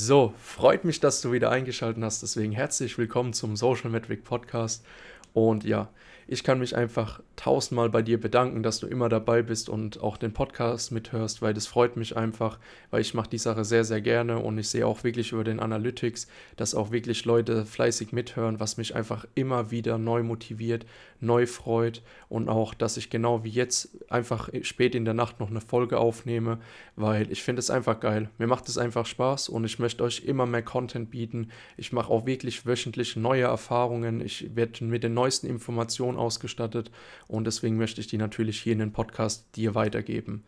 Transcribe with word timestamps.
So, 0.00 0.32
freut 0.40 0.84
mich, 0.84 1.00
dass 1.00 1.20
du 1.22 1.32
wieder 1.32 1.50
eingeschaltet 1.50 2.04
hast. 2.04 2.22
Deswegen 2.22 2.52
herzlich 2.52 2.96
willkommen 2.98 3.32
zum 3.32 3.56
Social 3.56 3.90
Metric 3.90 4.22
Podcast. 4.22 4.86
Und 5.32 5.64
ja, 5.64 5.88
ich 6.28 6.44
kann 6.44 6.60
mich 6.60 6.76
einfach 6.76 7.20
tausendmal 7.34 7.90
bei 7.90 8.02
dir 8.02 8.20
bedanken, 8.20 8.62
dass 8.62 8.78
du 8.78 8.86
immer 8.86 9.08
dabei 9.08 9.42
bist 9.42 9.68
und 9.68 10.00
auch 10.00 10.16
den 10.16 10.32
Podcast 10.32 10.92
mithörst, 10.92 11.42
weil 11.42 11.52
das 11.52 11.66
freut 11.66 11.96
mich 11.96 12.16
einfach, 12.16 12.60
weil 12.90 13.00
ich 13.00 13.12
mache 13.12 13.30
die 13.30 13.38
Sache 13.38 13.64
sehr, 13.64 13.82
sehr 13.82 14.00
gerne 14.00 14.38
und 14.38 14.56
ich 14.58 14.68
sehe 14.68 14.86
auch 14.86 15.02
wirklich 15.02 15.32
über 15.32 15.42
den 15.42 15.58
Analytics, 15.58 16.28
dass 16.56 16.76
auch 16.76 16.92
wirklich 16.92 17.24
Leute 17.24 17.66
fleißig 17.66 18.12
mithören, 18.12 18.60
was 18.60 18.76
mich 18.76 18.94
einfach 18.94 19.26
immer 19.34 19.72
wieder 19.72 19.98
neu 19.98 20.22
motiviert, 20.22 20.86
neu 21.20 21.46
freut 21.46 22.02
und 22.28 22.48
auch, 22.48 22.74
dass 22.74 22.96
ich 22.96 23.10
genau 23.10 23.44
wie 23.44 23.50
jetzt 23.50 24.10
einfach 24.10 24.48
spät 24.62 24.94
in 24.94 25.04
der 25.04 25.14
Nacht 25.14 25.40
noch 25.40 25.50
eine 25.50 25.60
Folge 25.60 25.98
aufnehme, 25.98 26.58
weil 26.96 27.30
ich 27.32 27.42
finde 27.42 27.60
es 27.60 27.70
einfach 27.70 28.00
geil. 28.00 28.28
Mir 28.38 28.46
macht 28.46 28.68
es 28.68 28.78
einfach 28.78 29.06
Spaß 29.06 29.48
und 29.48 29.64
ich 29.64 29.78
möchte 29.78 30.04
euch 30.04 30.24
immer 30.24 30.46
mehr 30.46 30.62
Content 30.62 31.10
bieten. 31.10 31.50
Ich 31.76 31.92
mache 31.92 32.10
auch 32.10 32.26
wirklich 32.26 32.66
wöchentlich 32.66 33.16
neue 33.16 33.44
Erfahrungen. 33.44 34.20
Ich 34.20 34.54
werde 34.54 34.84
mit 34.84 35.02
den 35.02 35.14
neuesten 35.14 35.46
Informationen 35.46 36.18
ausgestattet 36.18 36.90
und 37.26 37.46
deswegen 37.46 37.76
möchte 37.76 38.00
ich 38.00 38.06
die 38.06 38.18
natürlich 38.18 38.60
hier 38.60 38.72
in 38.72 38.78
den 38.78 38.92
Podcast 38.92 39.56
dir 39.56 39.74
weitergeben. 39.74 40.44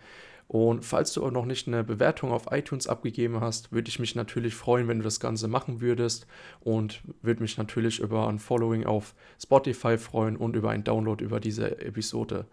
Und 0.51 0.85
falls 0.85 1.13
du 1.13 1.25
auch 1.25 1.31
noch 1.31 1.47
nicht 1.47 1.69
eine 1.69 1.85
Bewertung 1.85 2.33
auf 2.33 2.51
iTunes 2.51 2.89
abgegeben 2.89 3.41
hast, 3.41 3.71
würde 3.71 3.89
ich 3.89 4.01
mich 4.01 4.17
natürlich 4.17 4.57
freuen, 4.57 4.89
wenn 4.89 4.99
du 4.99 5.05
das 5.05 5.21
Ganze 5.21 5.47
machen 5.47 5.81
würdest 5.81 6.27
und 6.59 7.03
würde 7.23 7.41
mich 7.41 7.57
natürlich 7.57 8.01
über 8.01 8.27
ein 8.27 8.41
Following 8.41 8.85
auf 8.85 9.15
Spotify 9.41 9.97
freuen 9.97 10.37
und 10.37 10.57
über 10.57 10.71
einen 10.71 10.83
Download 10.83 11.25
über 11.25 11.39
diese 11.39 11.81
Episode. 11.81 12.47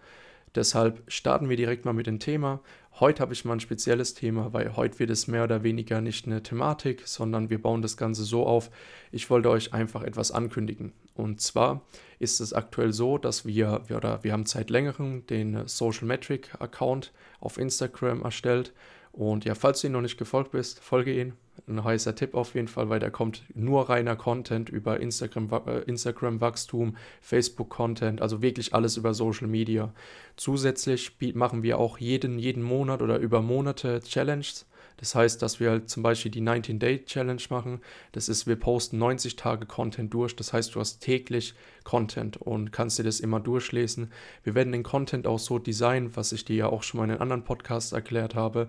Deshalb 0.58 1.04
starten 1.08 1.50
wir 1.50 1.56
direkt 1.56 1.86
mal 1.86 1.94
mit 1.94 2.08
dem 2.08 2.18
Thema. 2.18 2.62
Heute 3.00 3.22
habe 3.22 3.32
ich 3.32 3.46
mal 3.46 3.54
ein 3.54 3.60
spezielles 3.60 4.16
Thema, 4.16 4.54
weil 4.54 4.76
heute 4.76 4.98
wird 4.98 5.12
es 5.12 5.28
mehr 5.28 5.44
oder 5.44 5.62
weniger 5.62 6.02
nicht 6.02 6.26
eine 6.26 6.42
Thematik, 6.42 7.04
sondern 7.06 7.52
wir 7.52 7.62
bauen 7.62 7.84
das 7.84 7.96
Ganze 7.96 8.24
so 8.24 8.44
auf. 8.44 8.72
Ich 9.12 9.30
wollte 9.30 9.52
euch 9.52 9.76
einfach 9.76 10.02
etwas 10.02 10.32
ankündigen. 10.32 10.94
Und 11.14 11.42
zwar 11.42 11.86
ist 12.18 12.40
es 12.40 12.54
aktuell 12.54 12.92
so, 12.92 13.20
dass 13.20 13.46
wir, 13.46 13.84
oder 13.96 14.24
wir 14.24 14.34
haben 14.34 14.48
seit 14.48 14.72
längerem 14.72 15.28
den 15.28 15.68
Social 15.68 16.08
Metric 16.08 16.50
Account 16.58 17.14
auf 17.40 17.60
Instagram 17.60 18.24
erstellt. 18.24 18.74
Und 19.18 19.46
ja, 19.46 19.56
falls 19.56 19.82
du 19.82 19.88
ihn 19.88 19.94
noch 19.94 20.02
nicht 20.02 20.20
gefolgt 20.20 20.52
bist, 20.52 20.80
folge 20.80 21.12
ihn. 21.12 21.34
Ein 21.68 21.84
heißer 21.84 22.14
Tipp 22.14 22.36
auf 22.36 22.54
jeden 22.54 22.68
Fall, 22.68 22.90
weil 22.90 23.00
da 23.00 23.10
kommt 23.10 23.42
nur 23.56 23.90
reiner 23.90 24.16
Content 24.16 24.70
über 24.70 25.00
Instagram, 25.00 25.50
äh, 25.66 25.80
Instagram 25.88 26.40
Wachstum, 26.40 26.96
Facebook 27.20 27.70
Content, 27.70 28.22
also 28.22 28.44
wirklich 28.44 28.76
alles 28.76 28.96
über 28.96 29.16
Social 29.16 29.48
Media. 29.48 29.92
Zusätzlich 30.36 31.18
machen 31.34 31.64
wir 31.64 31.80
auch 31.80 31.98
jeden, 31.98 32.38
jeden 32.38 32.62
Monat 32.62 33.02
oder 33.02 33.18
über 33.18 33.42
Monate 33.42 34.02
Challenges 34.02 34.68
das 34.98 35.14
heißt, 35.14 35.42
dass 35.42 35.60
wir 35.60 35.70
halt 35.70 35.90
zum 35.90 36.04
Beispiel 36.04 36.32
die 36.32 36.42
19-Day-Challenge 36.42 37.42
machen. 37.50 37.82
Das 38.12 38.30
ist, 38.30 38.48
wir 38.48 38.56
posten 38.56 38.98
90 38.98 39.36
Tage 39.36 39.66
Content 39.68 40.14
durch. 40.14 40.36
Das 40.36 40.54
heißt, 40.54 40.74
du 40.74 40.80
hast 40.80 41.00
täglich 41.00 41.54
Content 41.84 42.38
und 42.38 42.72
kannst 42.72 42.98
dir 42.98 43.04
das 43.04 43.20
immer 43.20 43.40
durchlesen. 43.40 44.12
Wir 44.44 44.56
werden 44.56 44.74
den 44.74 44.84
Content 44.84 45.28
auch 45.28 45.40
so 45.40 45.60
designen, 45.60 46.16
was 46.16 46.32
ich 46.32 46.46
dir 46.46 46.56
ja 46.56 46.68
auch 46.68 46.82
schon 46.82 46.98
mal 46.98 47.04
in 47.06 47.12
einem 47.12 47.22
anderen 47.22 47.44
Podcast 47.44 47.94
erklärt 47.94 48.34
habe, 48.34 48.68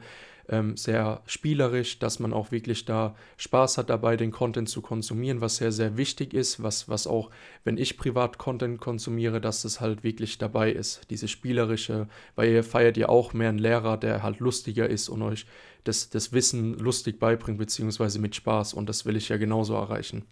ähm, 0.49 0.77
sehr 0.77 1.23
spielerisch, 1.27 1.99
dass 1.99 2.19
man 2.19 2.33
auch 2.33 2.51
wirklich 2.51 2.85
da 2.85 3.15
Spaß 3.37 3.79
hat 3.79 3.91
dabei, 3.91 4.17
den 4.17 4.31
Content 4.31 4.69
zu 4.69 4.81
konsumieren, 4.81 5.41
was 5.41 5.57
sehr, 5.57 5.73
sehr 5.73 5.97
wichtig 5.97 6.35
ist, 6.35 6.63
was, 6.63 6.89
was 6.89 7.07
auch, 7.07 7.31
wenn 7.65 7.77
ich 7.77 7.99
privat 7.99 8.39
Content 8.39 8.81
konsumiere, 8.81 9.41
dass 9.41 9.63
das 9.63 9.81
halt 9.81 10.03
wirklich 10.03 10.39
dabei 10.39 10.73
ist, 10.73 11.03
diese 11.11 11.29
spielerische, 11.29 12.09
weil 12.35 12.51
ihr 12.51 12.65
feiert 12.65 12.97
ja 12.97 13.09
auch 13.09 13.33
mehr 13.33 13.51
einen 13.51 13.59
Lehrer, 13.59 13.97
der 13.97 14.23
halt 14.23 14.41
lustiger 14.41 14.89
ist 14.89 15.09
und 15.09 15.23
euch 15.23 15.47
das, 15.85 16.11
das 16.11 16.33
Wissen 16.33 16.75
lustig 16.79 17.19
beibringt, 17.19 17.59
beziehungsweise 17.59 18.19
mit 18.19 18.35
Spaß 18.35 18.75
und 18.75 18.89
das 18.89 19.05
will 19.07 19.17
ich 19.17 19.29
ja 19.29 19.37
genauso 19.37 19.75
erreichen. 19.75 20.25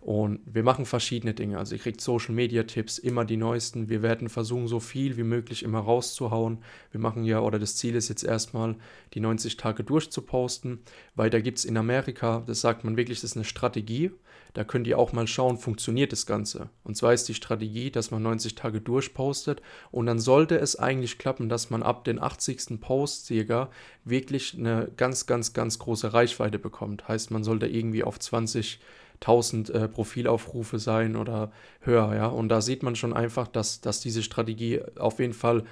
Und 0.00 0.40
wir 0.46 0.62
machen 0.62 0.86
verschiedene 0.86 1.34
Dinge. 1.34 1.58
Also 1.58 1.74
ihr 1.74 1.80
kriegt 1.80 2.00
Social 2.00 2.34
Media 2.34 2.62
Tipps, 2.62 2.96
immer 2.96 3.26
die 3.26 3.36
neuesten. 3.36 3.90
Wir 3.90 4.02
werden 4.02 4.30
versuchen, 4.30 4.66
so 4.66 4.80
viel 4.80 5.18
wie 5.18 5.24
möglich 5.24 5.62
immer 5.62 5.80
rauszuhauen. 5.80 6.58
Wir 6.90 7.00
machen 7.00 7.24
ja, 7.24 7.40
oder 7.40 7.58
das 7.58 7.76
Ziel 7.76 7.94
ist 7.94 8.08
jetzt 8.08 8.24
erstmal, 8.24 8.76
die 9.12 9.20
90 9.20 9.58
Tage 9.58 9.84
durchzuposten, 9.84 10.80
weil 11.14 11.28
da 11.28 11.40
gibt 11.40 11.58
es 11.58 11.66
in 11.66 11.76
Amerika, 11.76 12.42
das 12.46 12.62
sagt 12.62 12.82
man 12.82 12.96
wirklich, 12.96 13.20
das 13.20 13.32
ist 13.32 13.36
eine 13.36 13.44
Strategie. 13.44 14.10
Da 14.54 14.64
könnt 14.64 14.86
ihr 14.86 14.98
auch 14.98 15.12
mal 15.12 15.26
schauen, 15.26 15.58
funktioniert 15.58 16.12
das 16.12 16.26
Ganze. 16.26 16.70
Und 16.82 16.96
zwar 16.96 17.12
ist 17.12 17.28
die 17.28 17.34
Strategie, 17.34 17.90
dass 17.90 18.10
man 18.10 18.22
90 18.22 18.56
Tage 18.56 18.80
durchpostet 18.80 19.62
und 19.92 20.06
dann 20.06 20.18
sollte 20.18 20.58
es 20.58 20.76
eigentlich 20.76 21.18
klappen, 21.18 21.48
dass 21.48 21.70
man 21.70 21.82
ab 21.82 22.04
den 22.04 22.20
80. 22.20 22.80
Post 22.80 23.26
circa 23.26 23.70
wirklich 24.04 24.56
eine 24.58 24.90
ganz, 24.96 25.26
ganz, 25.26 25.52
ganz 25.52 25.78
große 25.78 26.12
Reichweite 26.12 26.58
bekommt. 26.58 27.06
Heißt, 27.06 27.30
man 27.30 27.44
sollte 27.44 27.66
irgendwie 27.66 28.02
auf 28.02 28.18
20 28.18 28.80
1000 29.20 29.70
äh, 29.70 29.88
Profilaufrufe 29.88 30.78
sein 30.78 31.16
oder 31.16 31.52
höher, 31.80 32.14
ja. 32.14 32.26
Und 32.26 32.48
da 32.48 32.60
sieht 32.60 32.82
man 32.82 32.96
schon 32.96 33.12
einfach, 33.12 33.48
dass, 33.48 33.80
dass 33.80 34.00
diese 34.00 34.22
Strategie 34.22 34.80
auf 34.98 35.18
jeden 35.18 35.34
Fall, 35.34 35.64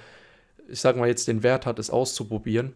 ich 0.67 0.79
sag 0.79 0.95
mal 0.97 1.07
jetzt, 1.07 1.27
den 1.27 1.43
Wert 1.43 1.65
hat, 1.65 1.79
es 1.79 1.89
auszuprobieren. 1.89 2.73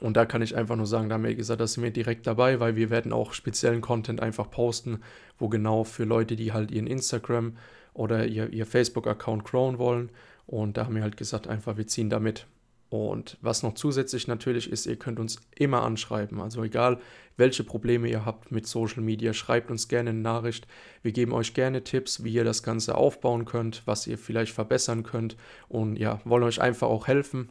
Und 0.00 0.16
da 0.16 0.24
kann 0.26 0.42
ich 0.42 0.56
einfach 0.56 0.76
nur 0.76 0.86
sagen, 0.86 1.08
da 1.08 1.14
haben 1.14 1.24
wir 1.24 1.34
gesagt, 1.34 1.60
da 1.60 1.66
sind 1.66 1.84
wir 1.84 1.92
direkt 1.92 2.26
dabei, 2.26 2.58
weil 2.58 2.74
wir 2.74 2.90
werden 2.90 3.12
auch 3.12 3.32
speziellen 3.32 3.80
Content 3.80 4.20
einfach 4.20 4.50
posten, 4.50 5.00
wo 5.38 5.48
genau 5.48 5.84
für 5.84 6.04
Leute, 6.04 6.34
die 6.36 6.52
halt 6.52 6.70
ihren 6.72 6.88
Instagram 6.88 7.56
oder 7.92 8.26
ihr, 8.26 8.50
ihr 8.50 8.66
Facebook-Account 8.66 9.44
growen 9.44 9.78
wollen. 9.78 10.10
Und 10.46 10.76
da 10.76 10.86
haben 10.86 10.96
wir 10.96 11.02
halt 11.02 11.16
gesagt, 11.16 11.46
einfach, 11.46 11.76
wir 11.76 11.86
ziehen 11.86 12.10
damit. 12.10 12.46
Und 12.90 13.38
was 13.40 13.62
noch 13.62 13.74
zusätzlich 13.74 14.28
natürlich 14.28 14.70
ist, 14.70 14.86
ihr 14.86 14.96
könnt 14.96 15.18
uns 15.18 15.40
immer 15.56 15.82
anschreiben. 15.82 16.40
Also 16.40 16.62
egal, 16.62 17.00
welche 17.36 17.64
Probleme 17.64 18.08
ihr 18.08 18.24
habt 18.24 18.52
mit 18.52 18.66
Social 18.66 19.02
Media, 19.02 19.32
schreibt 19.32 19.70
uns 19.70 19.88
gerne 19.88 20.10
eine 20.10 20.20
Nachricht. 20.20 20.68
Wir 21.02 21.12
geben 21.12 21.32
euch 21.32 21.54
gerne 21.54 21.82
Tipps, 21.82 22.22
wie 22.22 22.32
ihr 22.32 22.44
das 22.44 22.62
Ganze 22.62 22.94
aufbauen 22.94 23.44
könnt, 23.44 23.82
was 23.86 24.06
ihr 24.06 24.18
vielleicht 24.18 24.52
verbessern 24.52 25.02
könnt. 25.02 25.36
Und 25.68 25.96
ja, 25.96 26.20
wollen 26.24 26.44
euch 26.44 26.60
einfach 26.60 26.88
auch 26.88 27.08
helfen. 27.08 27.48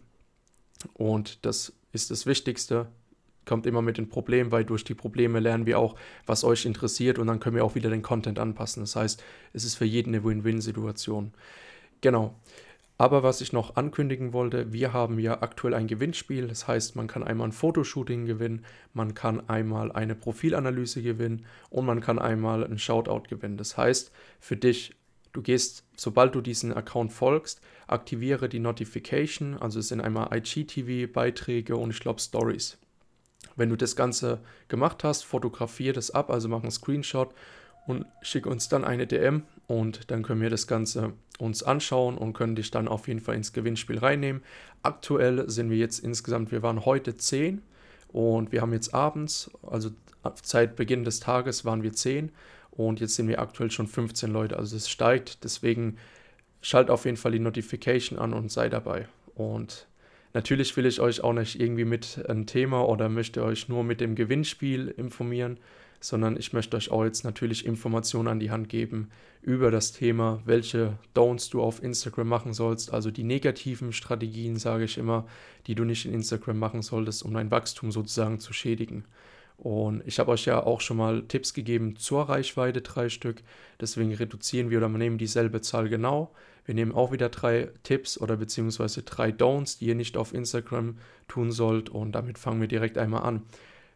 Und 0.94 1.46
das 1.46 1.74
ist 1.92 2.12
das 2.12 2.26
Wichtigste. 2.26 2.88
Kommt 3.46 3.66
immer 3.66 3.82
mit 3.82 3.98
den 3.98 4.08
Problemen, 4.08 4.52
weil 4.52 4.64
durch 4.64 4.86
die 4.86 4.94
Probleme 4.94 5.42
lernen 5.42 5.66
wir 5.66 5.78
auch, 5.78 5.96
was 6.26 6.46
euch 6.46 6.66
interessiert 6.66 7.20
und 7.20 7.28
dann 7.28 7.42
können 7.42 7.58
wir 7.58 7.66
auch 7.66 7.76
wieder 7.76 7.90
den 7.90 8.02
Content 8.02 8.40
anpassen. 8.40 8.84
Das 8.84 8.96
heißt, 8.96 9.22
es 9.52 9.66
ist 9.66 9.76
für 9.76 9.86
jeden 9.86 10.16
eine 10.16 10.24
Win-Win-Situation. 10.24 11.34
Genau. 12.00 12.36
Aber 12.98 13.24
was 13.24 13.42
ich 13.42 13.54
noch 13.54 13.76
ankündigen 13.76 14.34
wollte, 14.34 14.72
wir 14.72 14.94
haben 14.94 15.18
ja 15.20 15.42
aktuell 15.42 15.74
ein 15.74 15.88
Gewinnspiel. 15.88 16.48
Das 16.48 16.68
heißt, 16.68 16.96
man 16.96 17.08
kann 17.08 17.24
einmal 17.24 17.48
ein 17.48 17.52
Fotoshooting 17.52 18.26
gewinnen, 18.26 18.66
man 18.94 19.16
kann 19.16 19.50
einmal 19.50 19.92
eine 19.92 20.16
Profilanalyse 20.16 21.02
gewinnen 21.02 21.46
und 21.70 21.86
man 21.86 22.02
kann 22.02 22.20
einmal 22.20 22.64
ein 22.64 22.78
Shoutout 22.78 23.24
gewinnen. 23.28 23.58
Das 23.58 23.78
heißt, 23.78 24.12
für 24.40 24.58
dich, 24.58 24.96
du 25.32 25.42
gehst, 25.42 25.86
sobald 25.98 26.36
du 26.36 26.42
diesen 26.42 26.72
Account 26.72 27.12
folgst, 27.12 27.62
aktiviere 27.88 28.48
die 28.48 28.60
Notification. 28.60 29.58
Also 29.58 29.80
es 29.80 29.88
sind 29.88 30.00
einmal 30.00 30.30
IGTV-Beiträge 30.32 31.76
und 31.76 31.90
ich 31.90 32.00
glaube 32.00 32.22
Stories. 32.22 32.78
Wenn 33.56 33.70
du 33.70 33.76
das 33.76 33.96
Ganze 33.96 34.40
gemacht 34.68 35.04
hast, 35.04 35.24
fotografiere 35.24 35.94
das 35.94 36.12
ab, 36.12 36.30
also 36.30 36.48
mach 36.48 36.62
einen 36.62 36.72
Screenshot 36.72 37.34
und 37.88 38.06
schick 38.22 38.46
uns 38.46 38.70
dann 38.70 38.84
eine 38.84 39.08
DM 39.08 39.44
und 39.68 40.12
dann 40.12 40.24
können 40.24 40.42
wir 40.42 40.50
das 40.50 40.68
Ganze 40.68 41.14
uns 41.40 41.64
anschauen 41.64 42.18
und 42.18 42.34
können 42.34 42.56
dich 42.56 42.72
dann 42.72 42.88
auf 42.88 43.08
jeden 43.08 43.20
Fall 43.20 43.36
ins 43.36 43.54
Gewinnspiel 43.54 44.00
reinnehmen. 44.00 44.42
Aktuell 44.84 45.50
sind 45.50 45.70
wir 45.70 45.78
jetzt 45.78 46.00
insgesamt, 46.00 46.52
wir 46.52 46.62
waren 46.62 46.86
heute 46.86 47.18
10 47.18 47.62
und 48.10 48.52
wir 48.52 48.62
haben 48.62 48.74
jetzt 48.74 48.94
abends, 48.94 49.52
also 49.64 49.90
seit 50.44 50.76
Beginn 50.76 51.04
des 51.04 51.20
Tages 51.20 51.66
waren 51.66 51.84
wir 51.84 51.94
10 51.94 52.32
und 52.72 53.00
jetzt 53.00 53.16
sind 53.16 53.28
wir 53.28 53.40
aktuell 53.40 53.72
schon 53.72 53.88
15 53.88 54.32
Leute, 54.32 54.58
also 54.58 54.76
es 54.76 54.90
steigt, 54.90 55.44
deswegen 55.44 55.98
schalt 56.62 56.90
auf 56.90 57.06
jeden 57.06 57.18
Fall 57.18 57.34
die 57.34 57.40
Notification 57.40 58.18
an 58.18 58.34
und 58.34 58.52
sei 58.52 58.70
dabei. 58.70 59.08
Und 59.36 59.88
natürlich 60.34 60.76
will 60.78 60.86
ich 60.86 61.02
euch 61.02 61.22
auch 61.24 61.34
nicht 61.34 61.60
irgendwie 61.60 61.86
mit 61.86 62.24
einem 62.28 62.46
Thema 62.46 62.88
oder 62.88 63.10
möchte 63.10 63.44
euch 63.44 63.68
nur 63.68 63.84
mit 63.84 64.00
dem 64.00 64.16
Gewinnspiel 64.16 64.88
informieren, 64.88 65.60
sondern 66.04 66.36
ich 66.36 66.52
möchte 66.52 66.76
euch 66.76 66.92
auch 66.92 67.06
jetzt 67.06 67.24
natürlich 67.24 67.66
Informationen 67.66 68.28
an 68.28 68.40
die 68.42 68.52
Hand 68.52 68.68
geben 68.68 69.10
über 69.42 69.72
das 69.72 69.94
Thema, 69.94 70.42
welche 70.44 70.98
Don'ts 71.16 71.50
du 71.50 71.62
auf 71.62 71.82
Instagram 71.82 72.28
machen 72.28 72.54
sollst, 72.54 72.92
also 72.92 73.10
die 73.10 73.24
negativen 73.24 73.94
Strategien, 73.94 74.58
sage 74.58 74.84
ich 74.84 74.98
immer, 74.98 75.26
die 75.66 75.76
du 75.76 75.86
nicht 75.86 76.06
in 76.06 76.14
Instagram 76.14 76.60
machen 76.60 76.82
solltest, 76.82 77.24
um 77.24 77.34
dein 77.34 77.52
Wachstum 77.52 77.90
sozusagen 77.94 78.42
zu 78.42 78.52
schädigen. 78.52 79.06
Und 79.56 80.04
ich 80.06 80.20
habe 80.20 80.32
euch 80.32 80.44
ja 80.44 80.62
auch 80.62 80.82
schon 80.82 80.98
mal 80.98 81.24
Tipps 81.24 81.54
gegeben 81.54 81.96
zur 81.96 82.24
Reichweite, 82.24 82.82
drei 82.82 83.08
Stück. 83.08 83.42
Deswegen 83.80 84.14
reduzieren 84.14 84.70
wir 84.70 84.80
oder 84.80 84.90
wir 84.90 84.98
nehmen 84.98 85.18
dieselbe 85.18 85.62
Zahl 85.62 85.88
genau. 85.88 86.34
Wir 86.66 86.76
nehmen 86.76 86.92
auch 86.92 87.14
wieder 87.14 87.30
drei 87.30 87.70
Tipps 87.84 88.20
oder 88.20 88.36
beziehungsweise 88.36 89.04
drei 89.04 89.30
Don'ts, 89.30 89.80
die 89.80 89.86
ihr 89.86 89.96
nicht 89.96 90.18
auf 90.18 90.34
Instagram 90.34 90.98
tun 91.30 91.52
sollt. 91.52 91.90
Und 91.90 92.12
damit 92.12 92.40
fangen 92.40 92.60
wir 92.60 92.68
direkt 92.68 92.98
einmal 92.98 93.24
an. 93.24 93.44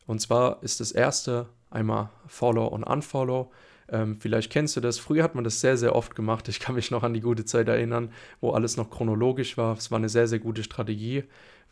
Und 0.07 0.19
zwar 0.19 0.63
ist 0.63 0.80
das 0.80 0.92
erste 0.92 1.48
einmal 1.69 2.09
Follow 2.27 2.65
und 2.68 2.83
Unfollow. 2.83 3.51
Ähm, 3.89 4.18
vielleicht 4.18 4.51
kennst 4.51 4.75
du 4.75 4.81
das. 4.81 5.00
Früher 5.00 5.24
hat 5.24 5.36
man 5.36 5.44
das 5.44 5.62
sehr, 5.62 5.77
sehr 5.77 5.95
oft 5.95 6.15
gemacht. 6.15 6.48
Ich 6.50 6.59
kann 6.59 6.75
mich 6.75 6.92
noch 6.92 7.04
an 7.04 7.13
die 7.13 7.21
gute 7.21 7.45
Zeit 7.45 7.68
erinnern, 7.68 8.12
wo 8.42 8.51
alles 8.51 8.77
noch 8.77 8.89
chronologisch 8.89 9.57
war. 9.57 9.77
Es 9.77 9.92
war 9.92 9.98
eine 9.98 10.09
sehr, 10.09 10.27
sehr 10.27 10.39
gute 10.39 10.63
Strategie, 10.63 11.24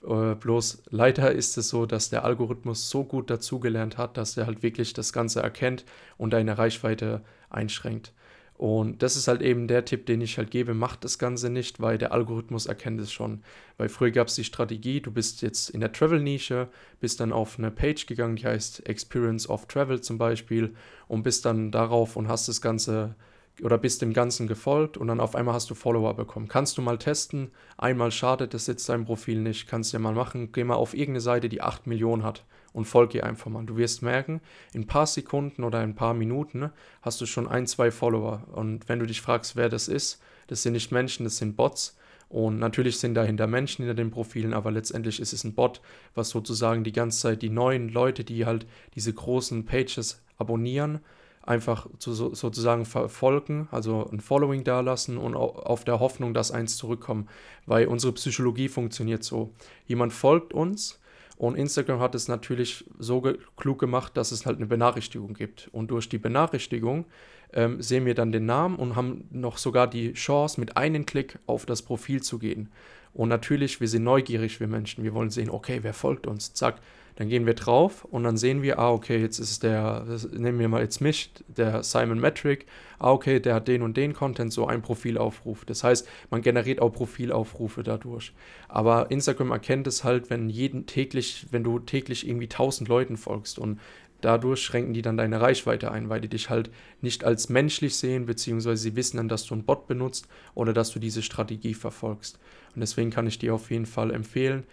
Äh, 0.07 0.35
bloß 0.35 0.83
leider 0.91 1.31
ist 1.31 1.57
es 1.57 1.69
so, 1.69 1.85
dass 1.85 2.09
der 2.09 2.23
Algorithmus 2.25 2.89
so 2.89 3.03
gut 3.03 3.29
dazugelernt 3.29 3.97
hat, 3.97 4.17
dass 4.17 4.37
er 4.37 4.45
halt 4.45 4.61
wirklich 4.61 4.93
das 4.93 5.13
Ganze 5.13 5.41
erkennt 5.41 5.85
und 6.17 6.31
deine 6.33 6.57
Reichweite 6.57 7.21
einschränkt. 7.49 8.13
Und 8.57 9.03
das 9.03 9.17
ist 9.17 9.27
halt 9.27 9.41
eben 9.41 9.67
der 9.67 9.83
Tipp, 9.83 10.05
den 10.05 10.21
ich 10.21 10.37
halt 10.37 10.49
gebe, 10.49 10.73
macht 10.73 11.03
das 11.03 11.19
Ganze 11.19 11.49
nicht, 11.49 11.81
weil 11.81 11.97
der 11.97 12.13
Algorithmus 12.13 12.67
erkennt 12.67 13.01
es 13.01 13.11
schon. 13.11 13.43
Weil 13.77 13.89
früher 13.89 14.11
gab 14.11 14.27
es 14.27 14.35
die 14.35 14.45
Strategie, 14.45 15.01
du 15.01 15.11
bist 15.11 15.41
jetzt 15.41 15.69
in 15.69 15.81
der 15.81 15.91
Travel-Nische, 15.91 16.69
bist 17.01 17.19
dann 17.19 17.33
auf 17.33 17.59
eine 17.59 17.69
Page 17.69 18.05
gegangen, 18.05 18.37
die 18.37 18.45
heißt 18.45 18.87
Experience 18.87 19.49
of 19.49 19.67
Travel 19.67 19.99
zum 19.99 20.17
Beispiel 20.17 20.73
und 21.09 21.23
bist 21.23 21.45
dann 21.45 21.71
darauf 21.71 22.15
und 22.15 22.29
hast 22.29 22.47
das 22.47 22.61
Ganze 22.61 23.15
oder 23.61 23.77
bist 23.77 24.01
dem 24.01 24.13
Ganzen 24.13 24.47
gefolgt 24.47 24.97
und 24.97 25.07
dann 25.07 25.19
auf 25.19 25.35
einmal 25.35 25.53
hast 25.53 25.69
du 25.69 25.75
Follower 25.75 26.13
bekommen. 26.13 26.47
Kannst 26.47 26.77
du 26.77 26.81
mal 26.81 26.97
testen, 26.97 27.51
einmal 27.77 28.11
schadet 28.11 28.53
das 28.53 28.67
jetzt 28.67 28.87
dein 28.89 29.05
Profil 29.05 29.39
nicht, 29.41 29.67
kannst 29.67 29.91
du 29.91 29.97
ja 29.97 30.01
mal 30.01 30.13
machen, 30.13 30.51
geh 30.51 30.63
mal 30.63 30.75
auf 30.75 30.93
irgendeine 30.93 31.21
Seite, 31.21 31.49
die 31.49 31.61
8 31.61 31.87
Millionen 31.87 32.23
hat 32.23 32.45
und 32.75 32.85
folge 32.85 33.19
ihr 33.19 33.25
einfach 33.25 33.49
mal. 33.49 33.65
Du 33.65 33.77
wirst 33.77 34.01
merken, 34.01 34.41
in 34.73 34.81
ein 34.81 34.87
paar 34.87 35.07
Sekunden 35.07 35.63
oder 35.63 35.79
ein 35.79 35.95
paar 35.95 36.13
Minuten 36.13 36.69
hast 37.01 37.21
du 37.21 37.25
schon 37.25 37.47
ein, 37.47 37.67
zwei 37.67 37.89
Follower 37.89 38.43
und 38.51 38.89
wenn 38.89 38.99
du 38.99 39.05
dich 39.05 39.21
fragst, 39.21 39.55
wer 39.55 39.69
das 39.69 39.87
ist, 39.87 40.21
das 40.47 40.61
sind 40.61 40.73
nicht 40.73 40.91
Menschen, 40.91 41.23
das 41.23 41.37
sind 41.37 41.55
Bots 41.55 41.97
und 42.27 42.59
natürlich 42.59 42.99
sind 42.99 43.15
dahinter 43.15 43.47
Menschen 43.47 43.85
hinter 43.85 43.95
den 43.95 44.11
Profilen, 44.11 44.53
aber 44.53 44.71
letztendlich 44.71 45.21
ist 45.21 45.31
es 45.31 45.45
ein 45.45 45.55
Bot, 45.55 45.81
was 46.15 46.29
sozusagen 46.29 46.83
die 46.83 46.91
ganze 46.91 47.21
Zeit 47.21 47.41
die 47.41 47.49
neuen 47.49 47.87
Leute, 47.87 48.25
die 48.25 48.45
halt 48.45 48.67
diese 48.93 49.13
großen 49.13 49.65
Pages 49.65 50.21
abonnieren, 50.37 50.99
einfach 51.43 51.87
zu, 51.97 52.13
sozusagen 52.13 52.85
verfolgen, 52.85 53.69
also 53.71 54.09
ein 54.11 54.19
Following 54.19 54.65
dalassen 54.65 55.17
und 55.17 55.35
auf 55.35 55.85
der 55.85 55.99
Hoffnung, 55.99 56.33
dass 56.33 56.51
eins 56.51 56.75
zurückkommt. 56.75 57.29
Weil 57.67 57.87
unsere 57.87 58.13
Psychologie 58.13 58.67
funktioniert 58.67 59.23
so. 59.23 59.53
Jemand 59.85 60.11
folgt 60.11 60.53
uns 60.53 60.99
und 61.37 61.55
Instagram 61.55 61.99
hat 61.99 62.15
es 62.15 62.27
natürlich 62.27 62.85
so 62.97 63.21
klug 63.57 63.79
gemacht, 63.79 64.15
dass 64.15 64.31
es 64.31 64.45
halt 64.45 64.57
eine 64.57 64.67
Benachrichtigung 64.67 65.33
gibt. 65.33 65.69
Und 65.73 65.91
durch 65.91 66.07
die 66.07 66.17
Benachrichtigung 66.17 67.05
ähm, 67.53 67.81
sehen 67.81 68.05
wir 68.05 68.15
dann 68.15 68.31
den 68.31 68.45
Namen 68.45 68.77
und 68.77 68.95
haben 68.95 69.27
noch 69.31 69.57
sogar 69.57 69.87
die 69.87 70.13
Chance, 70.13 70.59
mit 70.59 70.77
einem 70.77 71.05
Klick 71.05 71.39
auf 71.45 71.65
das 71.65 71.81
Profil 71.81 72.23
zu 72.23 72.39
gehen. 72.39 72.69
Und 73.13 73.29
natürlich, 73.29 73.81
wir 73.81 73.87
sind 73.87 74.03
neugierig, 74.03 74.59
wir 74.59 74.67
Menschen. 74.67 75.03
Wir 75.03 75.13
wollen 75.13 75.29
sehen, 75.29 75.49
okay, 75.49 75.79
wer 75.81 75.93
folgt 75.93 76.27
uns? 76.27 76.53
Zack 76.53 76.81
dann 77.15 77.29
gehen 77.29 77.45
wir 77.45 77.53
drauf 77.53 78.03
und 78.05 78.23
dann 78.23 78.35
sehen 78.37 78.61
wir, 78.61 78.77
ah, 78.77 78.91
okay, 78.91 79.19
jetzt 79.19 79.39
ist 79.39 79.63
der, 79.63 80.05
nehmen 80.31 80.59
wir 80.59 80.67
mal 80.67 80.81
jetzt 80.81 80.99
mich, 80.99 81.31
der 81.47 81.81
Simon 81.83 82.19
Metric, 82.19 82.65
ah, 82.99 83.11
okay, 83.11 83.39
der 83.39 83.55
hat 83.55 83.67
den 83.67 83.81
und 83.81 83.95
den 83.95 84.13
Content, 84.13 84.51
so 84.51 84.67
ein 84.67 84.81
Profilaufruf. 84.81 85.63
Das 85.65 85.83
heißt, 85.83 86.07
man 86.29 86.41
generiert 86.41 86.81
auch 86.81 86.89
Profilaufrufe 86.89 87.83
dadurch. 87.83 88.33
Aber 88.67 89.11
Instagram 89.11 89.51
erkennt 89.51 89.87
es 89.87 90.03
halt, 90.03 90.29
wenn 90.29 90.49
jeden 90.49 90.87
täglich, 90.87 91.47
wenn 91.51 91.63
du 91.63 91.79
täglich 91.79 92.27
irgendwie 92.27 92.45
1000 92.45 92.89
Leuten 92.89 93.15
folgst 93.15 93.59
und 93.59 93.79
dadurch 94.21 94.61
schränken 94.61 94.93
die 94.93 95.01
dann 95.01 95.17
deine 95.17 95.39
Reichweite 95.39 95.91
ein, 95.91 96.09
weil 96.09 96.19
die 96.19 96.27
dich 96.27 96.49
halt 96.49 96.69
nicht 97.01 97.23
als 97.23 97.47
menschlich 97.47 97.95
sehen, 97.95 98.25
beziehungsweise 98.25 98.81
sie 98.81 98.95
wissen 98.95 99.17
dann, 99.17 99.29
dass 99.29 99.45
du 99.45 99.53
einen 99.53 99.65
Bot 99.65 99.87
benutzt 99.87 100.27
oder 100.53 100.73
dass 100.73 100.91
du 100.91 100.99
diese 100.99 101.21
Strategie 101.21 101.73
verfolgst. 101.73 102.39
Und 102.73 102.81
deswegen 102.81 103.11
kann 103.11 103.27
ich 103.27 103.39
dir 103.39 103.53
auf 103.53 103.71
jeden 103.71 103.85
Fall 103.85 104.11
empfehlen, 104.11 104.63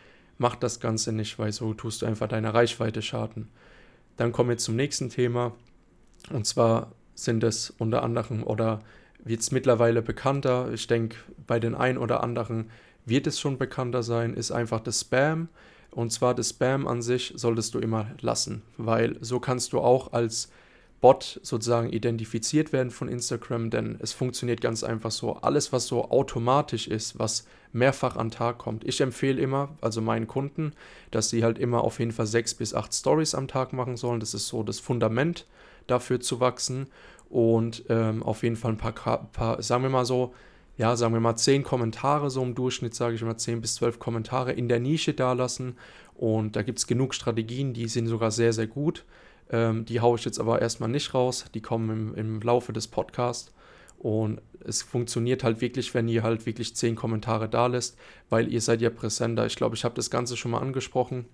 mach 0.42 0.56
das 0.56 0.80
Ganze 0.80 1.12
nicht, 1.12 1.38
weil 1.38 1.52
so 1.52 1.72
tust 1.72 2.02
du 2.02 2.06
einfach 2.06 2.28
deiner 2.28 2.52
Reichweite 2.52 3.00
schaden. 3.00 3.48
Dann 4.18 4.32
kommen 4.32 4.50
wir 4.50 4.58
zum 4.58 4.76
nächsten 4.76 5.08
Thema. 5.08 5.54
Und 6.30 6.46
zwar 6.46 6.92
sind 7.14 7.44
es 7.44 7.70
unter 7.78 8.02
anderem 8.02 8.42
oder 8.42 8.80
wird 9.24 9.40
es 9.40 9.52
mittlerweile 9.52 10.02
bekannter. 10.02 10.70
Ich 10.72 10.88
denke, 10.88 11.16
bei 11.46 11.60
den 11.60 11.74
einen 11.76 11.96
oder 11.96 12.22
anderen 12.22 12.70
wird 13.06 13.28
es 13.28 13.38
schon 13.38 13.56
bekannter 13.56 14.02
sein, 14.02 14.34
ist 14.34 14.50
einfach 14.50 14.80
das 14.80 15.00
Spam. 15.00 15.48
Und 15.92 16.10
zwar 16.10 16.34
das 16.34 16.50
Spam 16.50 16.88
an 16.88 17.02
sich 17.02 17.32
solltest 17.36 17.74
du 17.74 17.78
immer 17.78 18.10
lassen, 18.20 18.62
weil 18.76 19.16
so 19.20 19.38
kannst 19.38 19.72
du 19.72 19.78
auch 19.78 20.12
als 20.12 20.50
Bot 21.02 21.40
sozusagen 21.42 21.90
identifiziert 21.90 22.72
werden 22.72 22.92
von 22.92 23.08
Instagram, 23.08 23.70
denn 23.70 23.98
es 24.00 24.12
funktioniert 24.12 24.60
ganz 24.60 24.84
einfach 24.84 25.10
so. 25.10 25.34
Alles, 25.34 25.72
was 25.72 25.88
so 25.88 26.10
automatisch 26.10 26.86
ist, 26.86 27.18
was 27.18 27.44
mehrfach 27.72 28.16
an 28.16 28.30
Tag 28.30 28.58
kommt. 28.58 28.84
Ich 28.84 29.00
empfehle 29.00 29.42
immer, 29.42 29.76
also 29.80 30.00
meinen 30.00 30.28
Kunden, 30.28 30.72
dass 31.10 31.28
sie 31.28 31.42
halt 31.42 31.58
immer 31.58 31.82
auf 31.82 31.98
jeden 31.98 32.12
Fall 32.12 32.26
sechs 32.26 32.54
bis 32.54 32.72
acht 32.72 32.94
Stories 32.94 33.34
am 33.34 33.48
Tag 33.48 33.72
machen 33.72 33.96
sollen. 33.96 34.20
Das 34.20 34.32
ist 34.32 34.46
so 34.46 34.62
das 34.62 34.78
Fundament 34.78 35.46
dafür 35.88 36.20
zu 36.20 36.38
wachsen 36.38 36.86
und 37.28 37.82
ähm, 37.88 38.22
auf 38.22 38.44
jeden 38.44 38.56
Fall 38.56 38.72
ein 38.72 38.76
paar, 38.76 38.92
paar, 39.32 39.60
sagen 39.60 39.82
wir 39.82 39.90
mal 39.90 40.04
so, 40.04 40.32
ja, 40.76 40.94
sagen 40.94 41.12
wir 41.14 41.20
mal 41.20 41.36
zehn 41.36 41.64
Kommentare, 41.64 42.30
so 42.30 42.42
im 42.42 42.54
Durchschnitt 42.54 42.94
sage 42.94 43.16
ich 43.16 43.22
immer 43.22 43.36
zehn 43.36 43.60
bis 43.60 43.74
zwölf 43.74 43.98
Kommentare 43.98 44.52
in 44.52 44.68
der 44.68 44.78
Nische 44.78 45.14
dalassen 45.14 45.76
und 46.14 46.54
da 46.54 46.62
gibt 46.62 46.78
es 46.78 46.86
genug 46.86 47.12
Strategien, 47.12 47.74
die 47.74 47.88
sind 47.88 48.06
sogar 48.06 48.30
sehr, 48.30 48.52
sehr 48.52 48.68
gut. 48.68 49.04
Ähm, 49.50 49.84
die 49.84 50.00
haue 50.00 50.18
ich 50.18 50.24
jetzt 50.24 50.38
aber 50.40 50.60
erstmal 50.60 50.88
nicht 50.88 51.14
raus. 51.14 51.46
Die 51.54 51.60
kommen 51.60 51.90
im, 51.90 52.14
im 52.14 52.40
Laufe 52.40 52.72
des 52.72 52.88
Podcasts. 52.88 53.52
Und 53.98 54.40
es 54.64 54.82
funktioniert 54.82 55.44
halt 55.44 55.60
wirklich, 55.60 55.94
wenn 55.94 56.08
ihr 56.08 56.24
halt 56.24 56.44
wirklich 56.44 56.74
zehn 56.74 56.96
Kommentare 56.96 57.48
da 57.48 57.68
lässt, 57.68 57.96
weil 58.30 58.52
ihr 58.52 58.60
seid 58.60 58.80
ja 58.80 58.90
präsenter. 58.90 59.46
Ich 59.46 59.54
glaube, 59.54 59.76
ich 59.76 59.84
habe 59.84 59.94
das 59.94 60.10
Ganze 60.10 60.36
schon 60.36 60.50
mal 60.50 60.58
angesprochen, 60.58 61.26